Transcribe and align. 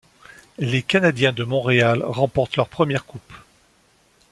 Les 0.57 0.81
Canadiens 0.81 1.31
de 1.31 1.43
Montréal 1.43 2.01
remportent 2.03 2.55
leur 2.55 2.67
première 2.67 3.05
Coupe. 3.05 3.31